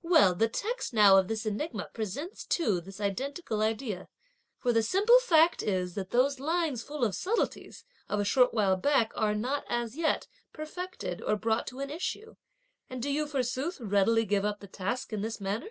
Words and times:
Well, 0.00 0.34
the 0.34 0.48
text 0.48 0.94
now 0.94 1.18
of 1.18 1.28
this 1.28 1.44
enigma 1.44 1.90
presents 1.92 2.46
too 2.46 2.80
this 2.80 2.98
identical 2.98 3.60
idea, 3.60 4.08
for 4.58 4.72
the 4.72 4.82
simple 4.82 5.18
fact 5.18 5.62
is 5.62 5.96
that 5.96 6.08
those 6.12 6.40
lines 6.40 6.82
full 6.82 7.04
of 7.04 7.14
subtleties 7.14 7.84
of 8.08 8.18
a 8.18 8.24
short 8.24 8.54
while 8.54 8.76
back 8.78 9.12
are 9.14 9.34
not, 9.34 9.66
as 9.68 9.94
yet, 9.94 10.28
perfected 10.50 11.20
or 11.20 11.36
brought 11.36 11.66
to 11.66 11.80
an 11.80 11.90
issue, 11.90 12.36
and 12.88 13.02
do 13.02 13.10
you 13.10 13.26
forsooth 13.26 13.78
readily 13.82 14.24
give 14.24 14.46
up 14.46 14.60
the 14.60 14.66
task 14.66 15.12
in 15.12 15.20
this 15.20 15.42
manner?" 15.42 15.68